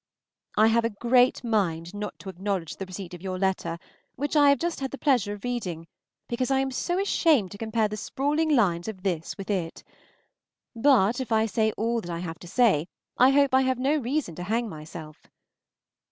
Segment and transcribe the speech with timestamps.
[0.57, 3.77] I have a great mind not to acknowledge the receipt of your letter,
[4.15, 5.85] which I have just had the pleasure of reading,
[6.27, 9.83] because I am so ashamed to compare the sprawling lines of this with it.
[10.75, 12.87] But if I say all that I have to say,
[13.19, 15.27] I hope I have no reason to hang myself.